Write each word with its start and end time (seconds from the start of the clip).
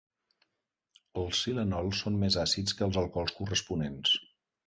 Els 1.23 1.41
silanols 1.43 2.01
són 2.05 2.17
més 2.23 2.37
àcids 2.45 2.75
que 2.79 2.85
els 2.89 2.99
alcohols 3.03 3.35
corresponents. 3.43 4.17